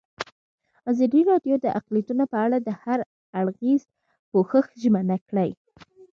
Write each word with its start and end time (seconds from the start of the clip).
ازادي 0.91 1.21
راډیو 1.31 1.55
د 1.61 1.65
اقلیتونه 1.79 2.23
په 2.31 2.37
اړه 2.45 2.57
د 2.61 2.69
هر 2.83 2.99
اړخیز 3.39 3.81
پوښښ 4.31 4.65
ژمنه 4.81 5.17
کړې. 5.29 5.49